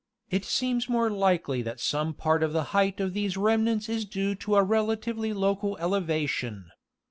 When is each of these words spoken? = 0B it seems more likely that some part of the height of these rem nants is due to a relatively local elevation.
= 0.01 0.03
0B 0.31 0.37
it 0.37 0.45
seems 0.45 0.89
more 0.89 1.11
likely 1.11 1.61
that 1.61 1.79
some 1.79 2.11
part 2.15 2.41
of 2.41 2.53
the 2.53 2.63
height 2.73 2.99
of 2.99 3.13
these 3.13 3.37
rem 3.37 3.63
nants 3.65 3.87
is 3.87 4.03
due 4.03 4.33
to 4.33 4.55
a 4.55 4.63
relatively 4.63 5.31
local 5.31 5.77
elevation. 5.77 6.71